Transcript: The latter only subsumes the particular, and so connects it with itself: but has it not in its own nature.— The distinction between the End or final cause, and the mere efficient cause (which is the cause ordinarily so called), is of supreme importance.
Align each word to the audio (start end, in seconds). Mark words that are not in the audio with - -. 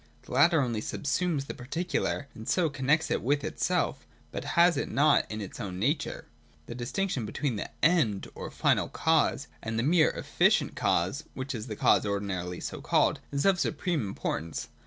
The 0.23 0.31
latter 0.31 0.63
only 0.63 0.81
subsumes 0.81 1.45
the 1.45 1.53
particular, 1.53 2.27
and 2.33 2.49
so 2.49 2.71
connects 2.71 3.11
it 3.11 3.21
with 3.21 3.43
itself: 3.43 4.07
but 4.31 4.43
has 4.57 4.75
it 4.75 4.89
not 4.89 5.29
in 5.29 5.41
its 5.41 5.59
own 5.59 5.77
nature.— 5.77 6.25
The 6.65 6.73
distinction 6.73 7.23
between 7.23 7.55
the 7.55 7.69
End 7.85 8.27
or 8.33 8.49
final 8.49 8.89
cause, 8.89 9.47
and 9.61 9.77
the 9.77 9.83
mere 9.83 10.09
efficient 10.09 10.75
cause 10.75 11.25
(which 11.35 11.53
is 11.53 11.67
the 11.67 11.75
cause 11.75 12.03
ordinarily 12.03 12.59
so 12.61 12.81
called), 12.81 13.19
is 13.31 13.45
of 13.45 13.59
supreme 13.59 14.01
importance. 14.01 14.69